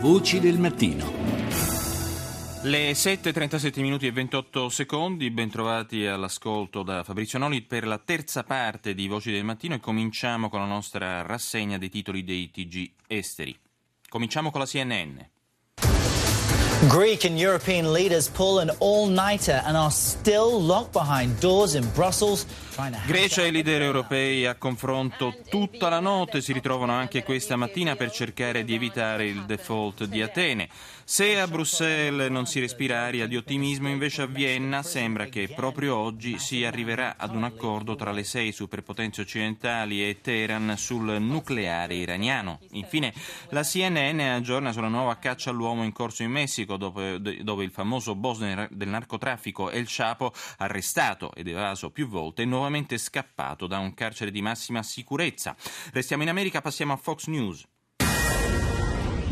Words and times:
Voci 0.00 0.38
del 0.38 0.60
mattino. 0.60 1.10
Le 2.62 2.92
7.37 2.92 3.80
minuti 3.80 4.06
e 4.06 4.12
28 4.12 4.68
secondi, 4.68 5.28
bentrovati 5.32 6.06
all'ascolto 6.06 6.84
da 6.84 7.02
Fabrizio 7.02 7.40
Noli 7.40 7.62
per 7.62 7.84
la 7.84 7.98
terza 7.98 8.44
parte 8.44 8.94
di 8.94 9.08
Voci 9.08 9.32
del 9.32 9.42
Mattino 9.42 9.74
e 9.74 9.80
cominciamo 9.80 10.48
con 10.48 10.60
la 10.60 10.66
nostra 10.66 11.22
rassegna 11.22 11.78
dei 11.78 11.88
titoli 11.88 12.22
dei 12.22 12.48
TG 12.48 12.92
esteri. 13.08 13.58
Cominciamo 14.08 14.52
con 14.52 14.60
la 14.60 14.66
CNN. 14.66 15.18
Greek 16.86 17.24
and 17.24 17.36
European 17.36 17.92
leaders 17.92 18.28
pull 18.28 18.60
an 18.60 18.70
all-nighter 18.78 19.60
and 19.66 19.76
are 19.76 19.90
still 19.90 20.62
locked 20.62 20.92
behind 20.92 21.36
doors 21.40 21.74
in 21.74 21.84
Brussels. 21.92 22.46
Grecia 23.06 23.42
e 23.42 23.48
i 23.48 23.50
leader 23.50 23.82
europei 23.82 24.46
a 24.46 24.54
confronto 24.54 25.34
tutta 25.48 25.88
la 25.88 25.98
notte 25.98 26.40
si 26.40 26.52
ritrovano 26.52 26.92
anche 26.92 27.24
questa 27.24 27.56
mattina 27.56 27.96
per 27.96 28.12
cercare 28.12 28.62
di 28.62 28.72
evitare 28.72 29.26
il 29.26 29.46
default 29.46 30.04
di 30.04 30.22
Atene. 30.22 30.68
Se 31.02 31.40
a 31.40 31.48
Bruxelles 31.48 32.30
non 32.30 32.46
si 32.46 32.60
respira 32.60 33.00
aria 33.00 33.26
di 33.26 33.36
ottimismo, 33.36 33.88
invece 33.88 34.22
a 34.22 34.26
Vienna 34.26 34.84
sembra 34.84 35.24
che 35.24 35.50
proprio 35.52 35.96
oggi 35.96 36.38
si 36.38 36.64
arriverà 36.64 37.16
ad 37.16 37.34
un 37.34 37.42
accordo 37.42 37.96
tra 37.96 38.12
le 38.12 38.22
sei 38.22 38.52
superpotenze 38.52 39.22
occidentali 39.22 40.06
e 40.06 40.20
Teheran 40.20 40.74
sul 40.76 41.20
nucleare 41.20 41.94
iraniano. 41.94 42.60
Infine, 42.72 43.12
la 43.48 43.62
CNN 43.62 44.20
aggiorna 44.20 44.70
sulla 44.70 44.86
nuova 44.86 45.16
caccia 45.16 45.50
all'uomo 45.50 45.82
in 45.82 45.92
corso 45.92 46.22
in 46.22 46.30
Messico, 46.30 46.67
dove 46.76 47.64
il 47.64 47.70
famoso 47.70 48.14
boss 48.14 48.38
del 48.38 48.88
narcotraffico 48.88 49.70
El 49.70 49.86
Chapo, 49.88 50.32
arrestato 50.58 51.32
ed 51.34 51.48
evaso 51.48 51.90
più 51.90 52.08
volte, 52.08 52.42
è 52.42 52.46
nuovamente 52.46 52.98
scappato 52.98 53.66
da 53.66 53.78
un 53.78 53.94
carcere 53.94 54.30
di 54.30 54.42
massima 54.42 54.82
sicurezza. 54.82 55.56
Restiamo 55.92 56.22
in 56.22 56.28
America, 56.28 56.60
passiamo 56.60 56.92
a 56.92 56.96
Fox 56.96 57.26
News. 57.26 57.66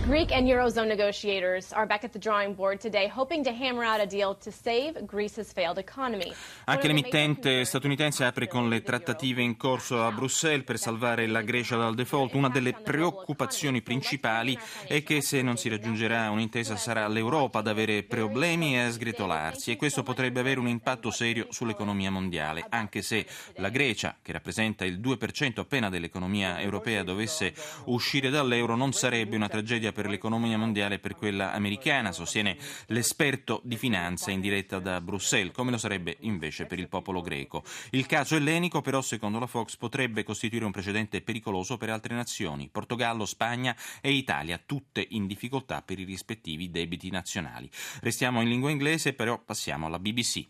Greek 0.06 0.30
and 0.30 0.46
Eurozone 0.46 0.86
negotiators 0.86 1.72
are 1.72 1.84
back 1.84 2.04
at 2.04 2.12
the 2.12 2.18
drawing 2.20 2.54
board 2.54 2.78
today, 2.78 3.08
hoping 3.08 3.42
to 3.42 3.50
hammer 3.50 3.82
out 3.82 4.00
a 4.00 4.06
deal 4.06 4.36
to 4.36 4.52
save 4.52 5.04
Greece's 5.04 5.50
failed 5.52 5.78
economy. 5.78 6.32
Anche 6.66 6.86
l'emittente 6.86 7.64
statunitense 7.64 8.22
apre 8.22 8.46
con 8.46 8.68
le 8.68 8.82
trattative 8.82 9.42
in 9.42 9.56
corso 9.56 10.04
a 10.04 10.12
Bruxelles 10.12 10.62
per 10.62 10.78
salvare 10.78 11.26
la 11.26 11.42
Grecia 11.42 11.74
dal 11.74 11.96
default. 11.96 12.34
Una 12.34 12.48
delle 12.48 12.72
preoccupazioni 12.72 13.82
principali 13.82 14.56
è 14.86 15.02
che 15.02 15.20
se 15.22 15.42
non 15.42 15.56
si 15.56 15.68
raggiungerà 15.68 16.30
un'intesa 16.30 16.76
sarà 16.76 17.08
l'Europa 17.08 17.58
ad 17.58 17.66
avere 17.66 18.04
problemi 18.04 18.76
e 18.76 18.82
a 18.82 18.92
sgretolarsi 18.92 19.72
e 19.72 19.76
questo 19.76 20.04
potrebbe 20.04 20.38
avere 20.38 20.60
un 20.60 20.68
impatto 20.68 21.10
serio 21.10 21.48
sull'economia 21.50 22.12
mondiale, 22.12 22.64
anche 22.68 23.02
se 23.02 23.26
la 23.56 23.70
Grecia, 23.70 24.14
che 24.22 24.30
rappresenta 24.30 24.84
il 24.84 25.00
2% 25.00 25.58
appena 25.58 25.90
dell'economia 25.90 26.60
europea, 26.60 27.02
dovesse 27.02 27.52
uscire 27.86 28.30
dall'euro 28.30 28.76
non 28.76 28.92
sarebbe 28.92 29.34
una 29.34 29.48
tragedia 29.48 29.94
per 29.96 30.10
l'economia 30.10 30.58
mondiale 30.58 30.96
e 30.96 30.98
per 30.98 31.14
quella 31.14 31.54
americana, 31.54 32.12
sostiene 32.12 32.58
l'esperto 32.88 33.62
di 33.64 33.78
finanza 33.78 34.30
in 34.30 34.42
diretta 34.42 34.78
da 34.78 35.00
Bruxelles, 35.00 35.54
come 35.54 35.70
lo 35.70 35.78
sarebbe 35.78 36.18
invece 36.20 36.66
per 36.66 36.78
il 36.78 36.88
popolo 36.88 37.22
greco. 37.22 37.64
Il 37.92 38.04
caso 38.04 38.36
ellenico 38.36 38.82
però, 38.82 39.00
secondo 39.00 39.38
la 39.38 39.46
Fox, 39.46 39.76
potrebbe 39.76 40.22
costituire 40.22 40.66
un 40.66 40.70
precedente 40.70 41.22
pericoloso 41.22 41.78
per 41.78 41.88
altre 41.88 42.14
nazioni, 42.14 42.68
Portogallo, 42.70 43.24
Spagna 43.24 43.74
e 44.02 44.12
Italia, 44.12 44.60
tutte 44.64 45.06
in 45.08 45.26
difficoltà 45.26 45.80
per 45.80 45.98
i 45.98 46.04
rispettivi 46.04 46.70
debiti 46.70 47.08
nazionali. 47.08 47.70
Restiamo 48.02 48.42
in 48.42 48.48
lingua 48.48 48.70
inglese, 48.70 49.14
però 49.14 49.40
passiamo 49.42 49.86
alla 49.86 49.98
BBC. 49.98 50.46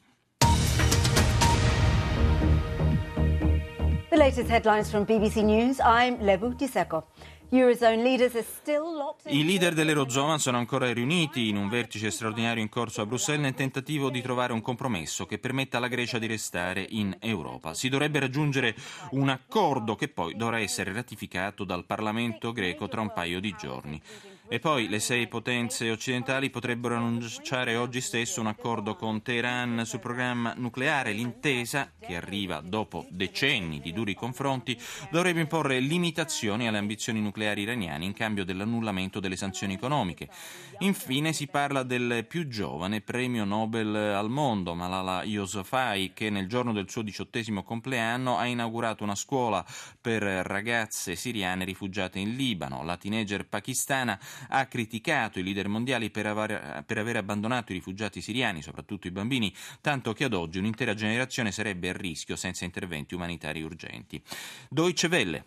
The 4.09 4.17
latest 4.17 4.51
headlines 4.51 4.91
from 4.91 5.05
BBC 5.05 5.37
News. 5.37 5.79
I'm 5.79 6.17
Lebu 6.21 6.55
Diseko. 6.55 7.11
I 7.49 9.45
leader 9.45 9.73
dell'Eurozona 9.73 10.37
sono 10.37 10.59
ancora 10.59 10.93
riuniti 10.93 11.49
in 11.49 11.57
un 11.57 11.69
vertice 11.69 12.11
straordinario 12.11 12.61
in 12.61 12.69
corso 12.69 13.03
a 13.03 13.07
Bruxelles 13.07 13.43
nel 13.43 13.55
tentativo 13.55 14.11
di 14.11 14.21
trovare 14.21 14.53
un 14.53 14.61
compromesso 14.61 15.27
che 15.27 15.39
permetta 15.39 15.77
alla 15.77 15.87
Grecia 15.87 16.19
di 16.19 16.27
restare 16.27 16.85
in 16.89 17.17
Europa. 17.21 17.73
Si 17.73 17.89
dovrebbe 17.89 18.19
raggiungere 18.19 18.75
un 19.11 19.29
accordo 19.29 19.95
che 19.95 20.09
poi 20.09 20.35
dovrà 20.35 20.59
essere 20.59 20.93
ratificato 20.93 21.63
dal 21.63 21.85
Parlamento 21.85 22.51
greco 22.51 22.89
tra 22.89 23.01
un 23.01 23.13
paio 23.13 23.39
di 23.39 23.55
giorni. 23.57 24.03
E 24.49 24.61
poi 24.61 24.89
le 24.89 25.01
sei 25.01 25.27
potenze 25.27 25.91
occidentali 25.91 26.51
potrebbero 26.51 26.95
annunciare 26.95 27.75
oggi 27.75 28.01
stesso 28.01 28.41
un 28.41 28.47
accordo 28.47 28.95
con 28.95 29.21
Teheran 29.21 29.85
sul 29.85 29.99
programma 29.99 30.55
nucleare. 30.57 31.11
L'intesa, 31.11 31.91
che 31.99 32.15
arriva 32.15 32.61
dopo 32.61 33.07
decenni 33.11 33.81
di 33.81 33.93
duri 33.93 34.15
confronti, 34.15 34.79
dovrebbe 35.11 35.41
imporre 35.41 35.81
limitazioni 35.81 36.69
alle 36.69 36.79
ambizioni 36.79 37.21
nucleari 37.21 37.63
iraniane 37.63 38.05
in 38.05 38.13
cambio 38.13 38.45
dell'annullamento 38.45 39.19
delle 39.19 39.35
sanzioni 39.35 39.75
economiche. 39.75 40.29
Infine 40.79 41.33
si 41.33 41.49
parla 41.49 41.83
del 41.83 42.25
più 42.29 42.47
giovane 42.47 43.01
premio 43.01 43.45
Nobel 43.45 43.97
al 43.97 44.31
mondo, 44.31 44.75
Malala 44.75 45.25
Yousafzai, 45.25 46.13
che 46.15 46.31
nel 46.31 46.47
giorno 46.47 46.73
del 46.73 46.89
suo 46.89 47.03
diciottesimo 47.03 47.65
compleanno 47.65 48.39
ha 48.39 48.47
inaugurato 48.47 49.03
una 49.03 49.17
scuola 49.17 49.65
per 50.01 50.23
ragazze 50.23 51.17
siriane 51.17 51.65
rifugiate 51.65 52.21
in 52.21 52.37
Libano. 52.37 52.85
La 52.85 52.97
teenager 52.97 53.45
pakistana 53.49 54.17
ha 54.49 54.67
criticato 54.67 55.39
i 55.39 55.43
leader 55.43 55.69
mondiali 55.69 56.11
per 56.11 56.27
aver, 56.27 56.85
per 56.87 56.99
aver 56.99 57.17
abbandonato 57.17 57.73
i 57.73 57.77
rifugiati 57.77 58.21
siriani, 58.21 58.63
soprattutto 58.63 59.07
i 59.07 59.11
bambini, 59.11 59.55
tanto 59.81 60.13
che 60.13 60.25
ad 60.25 60.35
oggi 60.35 60.59
un'intera 60.59 60.95
generazione 60.95 61.53
sarebbe 61.53 61.91
a 61.91 61.93
rischio 61.93 62.37
senza 62.37 62.65
interventi 62.65 63.15
umanitari 63.15 63.63
urgenti. 63.63 64.23
Deutsche 64.69 65.09
Welle. 65.09 65.45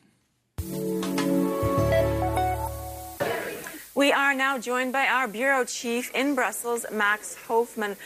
We 3.93 4.13
are 4.13 4.33
now 4.33 4.57
joined 4.57 4.93
by 4.93 5.07
our 5.11 5.27
bureau 5.27 5.65
chief 5.65 6.09
in 6.15 6.33
Brussels, 6.33 6.87
Max 6.89 7.35
Hofman. 7.47 7.97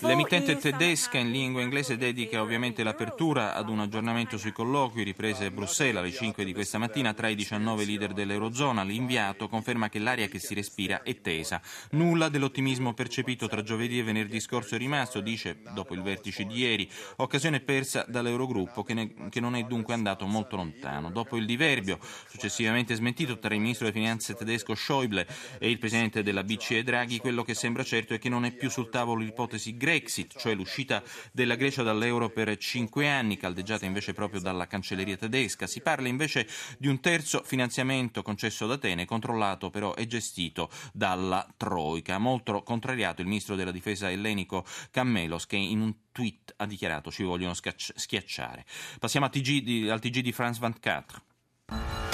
L'emittente 0.00 0.58
tedesca 0.58 1.16
in 1.16 1.30
lingua 1.30 1.62
inglese 1.62 1.96
dedica 1.96 2.42
ovviamente 2.42 2.82
l'apertura 2.82 3.54
ad 3.54 3.70
un 3.70 3.80
aggiornamento 3.80 4.36
sui 4.36 4.52
colloqui 4.52 5.02
riprese 5.04 5.46
a 5.46 5.50
Bruxelles 5.50 5.96
alle 5.96 6.12
5 6.12 6.44
di 6.44 6.52
questa 6.52 6.76
mattina 6.76 7.14
tra 7.14 7.28
i 7.28 7.34
19 7.34 7.86
leader 7.86 8.12
dell'Eurozona. 8.12 8.82
L'inviato 8.82 9.48
conferma 9.48 9.88
che 9.88 10.00
l'aria 10.00 10.28
che 10.28 10.38
si 10.38 10.52
respira 10.52 11.02
è 11.02 11.18
tesa. 11.22 11.62
Nulla 11.92 12.28
dell'ottimismo 12.28 12.92
percepito 12.92 13.48
tra 13.48 13.62
giovedì 13.62 14.00
e 14.00 14.02
venerdì 14.02 14.38
scorso 14.38 14.74
è 14.74 14.78
rimasto, 14.78 15.20
dice 15.20 15.60
dopo 15.72 15.94
il 15.94 16.02
vertice 16.02 16.44
di 16.44 16.58
ieri, 16.58 16.86
occasione 17.16 17.60
persa 17.60 18.04
dall'Eurogruppo 18.06 18.82
che, 18.82 18.92
ne, 18.92 19.14
che 19.30 19.40
non 19.40 19.56
è 19.56 19.62
dunque 19.62 19.94
andato 19.94 20.26
molto 20.26 20.56
lontano. 20.56 21.10
Dopo 21.10 21.38
il 21.38 21.46
diverbio, 21.46 21.98
successivamente 22.28 22.94
smentito 22.94 23.38
tra 23.38 23.54
il 23.54 23.60
ministro 23.60 23.86
delle 23.86 23.98
finanze 23.98 24.34
tedesco 24.34 24.74
Schäuble 24.74 25.26
e 25.58 25.70
il 25.70 25.78
presidente 25.78 26.22
della 26.22 26.44
BCE 26.44 26.82
Draghi, 26.82 27.16
quello 27.16 27.42
che 27.42 27.54
sembra 27.54 27.82
certo 27.82 28.12
è 28.12 28.18
che 28.18 28.28
non 28.28 28.44
è 28.44 28.52
più 28.52 28.68
sul 28.68 28.90
tavolo 28.90 29.04
tavolo 29.06 29.22
l'ipotesi 29.22 29.76
Grexit, 29.76 30.36
cioè 30.36 30.54
l'uscita 30.54 31.00
della 31.30 31.54
Grecia 31.54 31.84
dall'euro 31.84 32.28
per 32.28 32.56
cinque 32.56 33.08
anni, 33.08 33.36
caldeggiata 33.36 33.86
invece 33.86 34.12
proprio 34.12 34.40
dalla 34.40 34.66
cancelleria 34.66 35.16
tedesca. 35.16 35.68
Si 35.68 35.80
parla 35.80 36.08
invece 36.08 36.48
di 36.76 36.88
un 36.88 36.98
terzo 36.98 37.42
finanziamento 37.44 38.22
concesso 38.22 38.64
ad 38.64 38.72
Atene, 38.72 39.04
controllato 39.04 39.70
però 39.70 39.94
e 39.94 40.08
gestito 40.08 40.68
dalla 40.92 41.46
Troica. 41.56 42.18
Molto 42.18 42.64
contrariato 42.64 43.20
il 43.20 43.28
ministro 43.28 43.54
della 43.54 43.70
difesa 43.70 44.10
ellenico 44.10 44.64
Cammelos, 44.90 45.46
che 45.46 45.56
in 45.56 45.80
un 45.80 45.94
tweet 46.10 46.54
ha 46.56 46.66
dichiarato 46.66 47.12
ci 47.12 47.22
vogliono 47.22 47.54
schiacciare. 47.54 48.64
Passiamo 48.98 49.28
TG 49.28 49.62
di, 49.62 49.88
al 49.88 50.00
TG 50.00 50.18
di 50.18 50.32
France 50.32 50.58
24. 50.58 52.05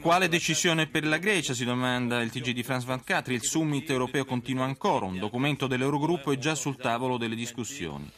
Quale 0.00 0.28
decisione 0.28 0.86
per 0.86 1.04
la 1.04 1.18
Grecia? 1.18 1.52
Si 1.52 1.64
domanda 1.64 2.22
il 2.22 2.30
TG 2.30 2.50
di 2.50 2.62
France 2.62 2.86
24. 2.86 3.32
Il 3.32 3.42
summit 3.42 3.90
europeo 3.90 4.24
continua 4.24 4.64
ancora. 4.64 5.04
Un 5.04 5.18
documento 5.18 5.66
dell'Eurogruppo 5.66 6.30
è 6.30 6.38
già 6.38 6.54
sul 6.54 6.76
tavolo 6.76 7.16
delle 7.16 7.34
discussioni. 7.34 8.08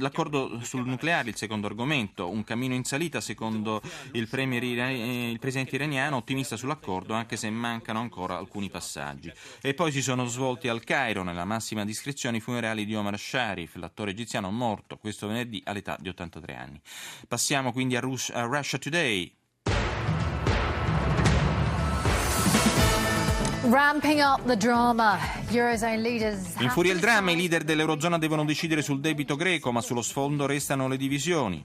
l'accordo 0.00 0.60
sul 0.62 0.84
nucleare, 0.84 1.30
il 1.30 1.36
secondo 1.36 1.66
argomento. 1.66 2.28
Un 2.28 2.44
cammino 2.44 2.74
in 2.74 2.84
salita, 2.84 3.22
secondo 3.22 3.80
il, 4.12 4.28
premier, 4.28 4.62
il 4.62 5.38
presidente 5.38 5.76
iraniano, 5.76 6.16
ottimista 6.16 6.58
sull'accordo, 6.58 7.14
anche 7.14 7.38
se 7.38 7.48
mancano 7.48 8.00
ancora 8.00 8.36
alcuni 8.36 8.68
passaggi. 8.68 9.32
E 9.62 9.72
poi 9.72 9.92
si 9.92 10.02
sono 10.02 10.26
svolti 10.26 10.68
al 10.68 10.84
Cairo, 10.84 11.22
nella 11.22 11.46
massima 11.46 11.86
discrezione, 11.86 12.36
i 12.36 12.40
funerali 12.40 12.84
di 12.84 12.94
Omar 12.94 13.18
Sharif, 13.18 13.76
l'attore 13.76 14.10
egiziano 14.10 14.50
morto 14.50 14.98
questo 14.98 15.26
venerdì 15.26 15.62
all'età 15.64 15.96
di 15.98 16.10
83 16.10 16.54
anni. 16.54 16.80
Passiamo 17.28 17.72
quindi 17.72 17.96
a, 17.96 18.00
Rus- 18.00 18.30
a 18.30 18.42
Russia 18.42 18.78
Today. 18.78 19.34
In 26.58 26.70
furia 26.70 26.92
il 26.92 26.98
dramma, 26.98 27.30
i 27.30 27.36
leader 27.36 27.62
dell'Eurozona 27.62 28.18
devono 28.18 28.44
decidere 28.44 28.82
sul 28.82 29.00
debito 29.00 29.36
greco, 29.36 29.72
ma 29.72 29.80
sullo 29.80 30.02
sfondo 30.02 30.46
restano 30.46 30.88
le 30.88 30.96
divisioni 30.96 31.64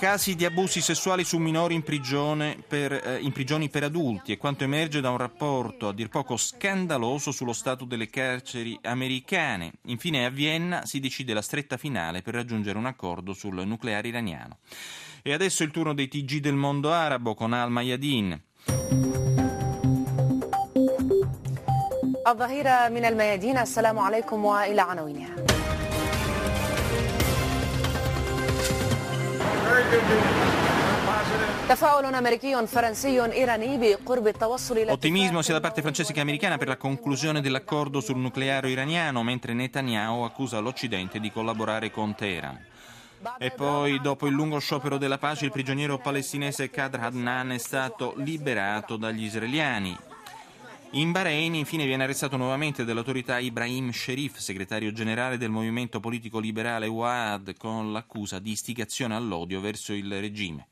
Casi 0.00 0.34
di 0.34 0.44
abusi 0.44 0.82
sessuali 0.82 1.24
su 1.24 1.38
minori 1.38 1.74
in, 1.74 1.82
per, 1.82 2.92
eh, 2.92 3.18
in 3.20 3.32
prigioni 3.32 3.70
per 3.70 3.84
adulti 3.84 4.32
e 4.32 4.36
quanto 4.36 4.64
emerge 4.64 5.00
da 5.00 5.08
un 5.08 5.16
rapporto 5.16 5.88
a 5.88 5.94
dir 5.94 6.10
poco 6.10 6.36
scandaloso 6.36 7.32
sullo 7.32 7.54
stato 7.54 7.86
delle 7.86 8.10
carceri 8.10 8.78
americane. 8.82 9.72
Infine 9.86 10.26
a 10.26 10.28
Vienna 10.28 10.84
si 10.84 11.00
decide 11.00 11.32
la 11.32 11.40
stretta 11.40 11.78
finale 11.78 12.20
per 12.20 12.34
raggiungere 12.34 12.76
un 12.76 12.84
accordo 12.84 13.32
sul 13.32 13.66
nucleare 13.66 14.08
iraniano. 14.08 14.58
E 15.22 15.32
adesso 15.32 15.62
il 15.62 15.70
turno 15.70 15.94
dei 15.94 16.08
TG 16.08 16.40
del 16.40 16.54
mondo 16.54 16.92
arabo 16.92 17.34
con 17.34 17.54
Al 17.54 17.70
Mayadin. 17.70 18.40
الظهيرة 22.26 22.88
من 22.88 23.04
الميادين 23.04 23.58
السلام 23.58 23.98
عليكم 23.98 24.44
وإلى 24.44 24.80
عناوينها 24.82 25.36
Ottimismo 34.91 35.41
sia 35.41 35.53
da 35.53 35.59
parte 35.61 35.81
francese 35.81 36.11
che 36.11 36.19
americana 36.19 36.57
per 36.57 36.67
la 36.67 36.75
conclusione 36.75 37.39
dell'accordo 37.39 38.01
sul 38.01 38.17
nucleare 38.17 38.69
iraniano, 38.69 39.23
mentre 39.23 39.53
Netanyahu 39.53 40.23
accusa 40.23 40.59
l'Occidente 40.59 41.19
di 41.19 41.31
collaborare 41.31 41.89
con 41.89 42.13
Teheran. 42.13 42.59
E 43.37 43.51
poi, 43.51 44.01
dopo 44.01 44.27
il 44.27 44.33
lungo 44.33 44.59
sciopero 44.59 44.97
della 44.97 45.17
pace, 45.17 45.45
il 45.45 45.51
prigioniero 45.51 45.99
palestinese 45.99 46.69
Qadr 46.69 46.99
Adnan 46.99 47.51
è 47.51 47.57
stato 47.57 48.15
liberato 48.17 48.97
dagli 48.97 49.23
israeliani. 49.23 49.97
In 50.93 51.13
Bahrain 51.13 51.55
infine 51.55 51.85
viene 51.85 52.03
arrestato 52.03 52.35
nuovamente 52.35 52.83
dall'autorità 52.83 53.39
Ibrahim 53.39 53.91
Sherif, 53.91 54.39
segretario 54.39 54.91
generale 54.91 55.37
del 55.37 55.49
movimento 55.49 56.01
politico 56.01 56.37
liberale 56.37 56.87
Waad, 56.87 57.55
con 57.55 57.93
l'accusa 57.93 58.39
di 58.39 58.51
istigazione 58.51 59.15
all'odio 59.15 59.61
verso 59.61 59.93
il 59.93 60.19
regime. 60.19 60.67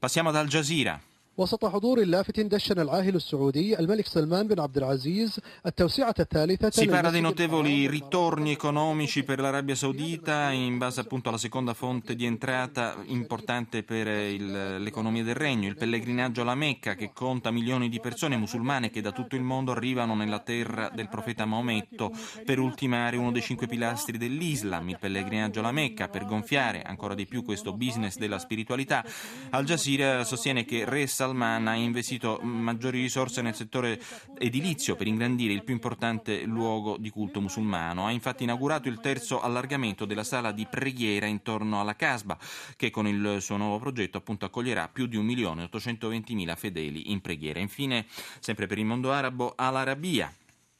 Passiamo 0.00 0.30
ad 0.30 0.36
Al 0.36 0.48
Jazeera. 0.48 1.00
وسط 1.39 1.65
حضور 1.65 2.03
لافت 2.03 2.39
دشن 2.39 2.79
العاهل 2.79 3.15
السعودي 3.15 3.79
الملك 3.79 4.07
سلمان 4.07 4.47
بن 4.47 4.59
عبد 4.59 4.77
العزيز 4.77 5.39
التوسعة 5.65 6.15
الثالثة 6.19 6.69
Si 6.69 6.87
parla 6.87 7.09
dei 7.09 7.19
notevoli 7.19 7.87
ritorni 7.89 8.51
economici 8.51 9.23
per 9.23 9.41
l'Arabia 9.41 9.75
Saudita 9.75 10.51
in 10.51 10.77
base 10.77 11.01
appunto 11.01 11.27
alla 11.27 11.37
seconda 11.37 11.73
fonte 11.73 12.15
di 12.15 12.25
entrata 12.25 12.95
importante 13.07 13.83
per 13.83 14.07
il, 14.07 14.81
l'economia 14.81 15.23
del 15.23 15.35
regno, 15.35 15.67
il 15.67 15.75
pellegrinaggio 15.75 16.41
alla 16.41 16.55
Mecca 16.55 16.95
che 16.95 17.11
conta 17.13 17.51
milioni 17.51 17.89
di 17.89 17.99
persone 17.99 18.37
musulmane 18.37 18.89
che 18.89 19.01
da 19.01 19.11
tutto 19.11 19.35
il 19.35 19.41
mondo 19.41 19.73
arrivano 19.73 20.15
nella 20.15 20.39
terra 20.39 20.89
del 20.93 21.09
profeta 21.09 21.43
Maometto 21.43 22.11
per 22.45 22.59
ultimare 22.59 23.17
uno 23.17 23.33
dei 23.33 23.41
cinque 23.41 23.67
pilastri 23.67 24.17
dell'Islam, 24.17 24.87
il 24.87 24.99
pellegrinaggio 24.99 25.59
alla 25.59 25.73
Mecca, 25.73 26.07
per 26.07 26.25
gonfiare 26.25 26.81
ancora 26.81 27.13
di 27.13 27.25
più 27.25 27.43
questo 27.43 27.73
business 27.73 28.15
della 28.15 28.39
spiritualità. 28.39 29.03
Al 29.49 29.65
Jazeera 29.65 30.23
sostiene 30.23 30.63
che 30.63 30.85
Re 30.85 31.07
Salman 31.30 31.68
ha 31.68 31.74
investito 31.74 32.40
maggiori 32.42 33.00
risorse 33.00 33.40
nel 33.40 33.54
settore 33.54 34.00
edilizio 34.38 34.96
per 34.96 35.06
ingrandire 35.06 35.52
il 35.52 35.62
più 35.62 35.72
importante 35.74 36.42
luogo 36.42 36.96
di 36.96 37.10
culto 37.10 37.40
musulmano. 37.40 38.06
Ha 38.06 38.10
infatti 38.10 38.42
inaugurato 38.42 38.88
il 38.88 38.98
terzo 39.00 39.40
allargamento 39.40 40.04
della 40.04 40.24
sala 40.24 40.50
di 40.50 40.66
preghiera 40.68 41.26
intorno 41.26 41.80
alla 41.80 41.94
Casba, 41.94 42.36
che 42.76 42.90
con 42.90 43.06
il 43.06 43.38
suo 43.40 43.56
nuovo 43.56 43.78
progetto 43.78 44.18
appunto 44.18 44.44
accoglierà 44.44 44.88
più 44.88 45.06
di 45.06 45.16
1.820.000 45.18 46.56
fedeli 46.56 47.12
in 47.12 47.20
preghiera. 47.20 47.60
Infine, 47.60 48.06
sempre 48.40 48.66
per 48.66 48.78
il 48.78 48.84
mondo 48.84 49.12
arabo, 49.12 49.52
all'Arabia. 49.56 50.34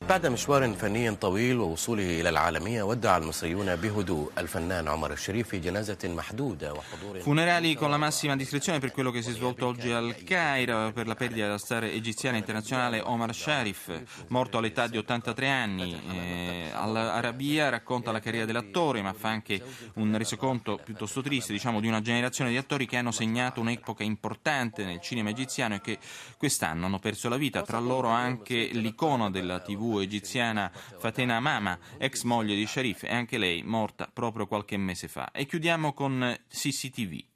بعد 0.10 0.26
مشوار 0.26 0.74
فني 0.74 1.16
طويل 1.16 1.60
ووصوله 1.60 2.22
إلى 2.22 2.30
العالمية 2.30 2.84
ودع 2.84 3.18
المصريون 3.18 3.76
بهدوء 3.76 4.32
الفنان 4.38 4.88
عمر 4.88 5.12
الشريف 5.14 5.48
في 5.48 5.60
جنازة 5.60 5.98
محدودة 6.04 6.74
وحضور 6.74 7.22
Funerali 7.22 7.76
con 7.76 7.90
la 7.90 7.98
massima 7.98 8.36
discrezione 8.36 8.78
per 8.78 8.92
quello 8.92 9.10
che 9.10 9.24
si 9.24 9.32
è 9.32 9.34
svolto 9.34 9.66
oggi 9.66 9.92
al 9.92 10.16
Cairo 10.24 10.92
per 10.94 11.08
la 11.08 11.16
perdita 11.16 11.46
della 11.46 11.58
star 11.58 11.86
egiziana 11.86 12.38
internazionale 12.38 13.02
Omar 13.02 13.34
Sharif, 13.34 14.04
morto 14.28 14.60
all'età 14.60 14.86
di 14.88 14.98
83 14.98 15.50
anni. 15.50 16.00
Eh, 16.12 16.72
All'Arabia 16.72 17.70
racconta 17.70 18.12
la 18.12 18.20
carriera 18.20 18.46
dell'attore, 18.46 19.02
ma 19.02 19.14
fa 19.14 19.30
anche 19.30 19.60
un 19.96 20.16
resoconto 20.18 20.80
piuttosto 20.84 21.22
triste, 21.22 21.52
diciamo, 21.52 21.80
di 21.80 21.88
una 21.88 22.02
generazione 22.02 22.52
di 22.52 22.58
attori 22.58 22.86
che 22.86 22.98
hanno 22.98 23.12
segnato 23.12 23.60
un'epoca 23.60 24.04
importante 24.04 24.84
nel 24.86 25.02
cinema 25.02 25.30
egiziano 25.30 25.76
e 25.76 25.82
che 25.82 25.98
quest'anno 26.38 26.86
hanno 26.86 27.00
perso 27.00 27.28
la 27.28 27.38
vita, 27.38 27.64
tra 27.64 27.80
loro 27.80 28.10
anche 28.10 28.70
l'icona 28.72 29.32
della 29.32 29.60
TV 29.62 29.89
Egiziana 29.99 30.71
Fatena 30.73 31.41
Mama, 31.41 31.79
ex 31.99 32.23
moglie 32.23 32.55
di 32.55 32.67
Sharif, 32.67 33.03
e 33.05 33.13
anche 33.13 33.39
lei 33.39 33.63
morta 33.63 34.09
proprio 34.13 34.47
qualche 34.47 34.77
mese 34.77 35.09
fa. 35.09 35.31
E 35.33 35.47
chiudiamo 35.47 35.93
con 35.93 36.37
CCTV. 36.49 37.29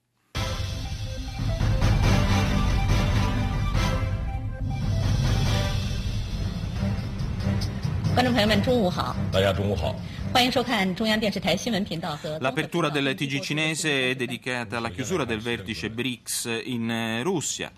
L'apertura 12.38 12.88
del 12.88 13.14
TG 13.14 13.40
cinese 13.40 14.10
è 14.10 14.14
dedicata 14.14 14.76
alla 14.76 14.90
chiusura 14.90 15.24
del 15.24 15.40
vertice 15.40 15.90
BRICS 15.90 16.60
in 16.64 16.90
eh, 16.90 17.22
Russia. 17.22 17.72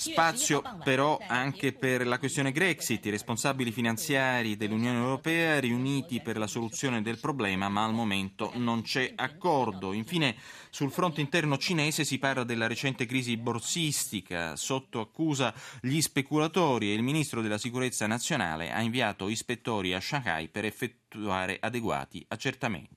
Spazio 0.00 0.62
però 0.82 1.18
anche 1.26 1.74
per 1.74 2.06
la 2.06 2.18
questione 2.18 2.52
Grexit, 2.52 3.04
i 3.04 3.10
responsabili 3.10 3.70
finanziari 3.70 4.56
dell'Unione 4.56 4.96
Europea 4.96 5.60
riuniti 5.60 6.22
per 6.22 6.38
la 6.38 6.46
soluzione 6.46 7.02
del 7.02 7.18
problema, 7.18 7.68
ma 7.68 7.84
al 7.84 7.92
momento 7.92 8.50
non 8.54 8.80
c'è 8.80 9.12
accordo. 9.14 9.92
Infine, 9.92 10.36
sul 10.70 10.90
fronte 10.90 11.20
interno 11.20 11.58
cinese 11.58 12.04
si 12.04 12.18
parla 12.18 12.44
della 12.44 12.66
recente 12.66 13.04
crisi 13.04 13.36
borsistica, 13.36 14.56
sotto 14.56 15.00
accusa 15.00 15.52
gli 15.82 16.00
speculatori 16.00 16.90
e 16.90 16.94
il 16.94 17.02
ministro 17.02 17.42
della 17.42 17.58
Sicurezza 17.58 18.06
nazionale 18.06 18.72
ha 18.72 18.80
inviato 18.80 19.28
ispettori 19.28 19.92
a 19.92 20.00
Shanghai 20.00 20.48
per 20.48 20.64
effettuare 20.64 21.58
adeguati 21.60 22.24
accertamenti. 22.26 22.88